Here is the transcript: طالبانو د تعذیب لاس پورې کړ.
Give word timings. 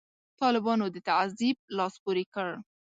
طالبانو 0.41 0.85
د 0.91 0.97
تعذیب 1.07 1.57
لاس 1.77 1.93
پورې 2.03 2.23
کړ. 2.33 2.49